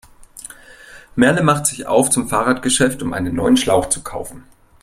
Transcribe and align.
Merle 1.15 1.43
macht 1.43 1.67
sich 1.67 1.85
auf 1.85 2.09
zum 2.09 2.27
Fahrradgeschäft, 2.27 3.03
um 3.03 3.13
einen 3.13 3.35
neuen 3.35 3.55
Schlauch 3.55 3.87
zu 3.89 4.01
kaufen. 4.01 4.45